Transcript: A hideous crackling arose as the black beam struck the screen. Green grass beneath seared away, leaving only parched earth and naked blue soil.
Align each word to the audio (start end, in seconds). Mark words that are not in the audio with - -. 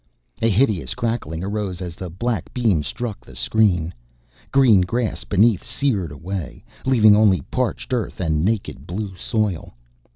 A 0.41 0.49
hideous 0.49 0.95
crackling 0.95 1.43
arose 1.43 1.79
as 1.79 1.93
the 1.93 2.09
black 2.09 2.51
beam 2.55 2.81
struck 2.81 3.23
the 3.23 3.35
screen. 3.35 3.93
Green 4.51 4.81
grass 4.81 5.23
beneath 5.25 5.63
seared 5.63 6.11
away, 6.11 6.63
leaving 6.87 7.15
only 7.15 7.41
parched 7.51 7.93
earth 7.93 8.19
and 8.19 8.43
naked 8.43 8.87
blue 8.87 9.13
soil. 9.13 9.75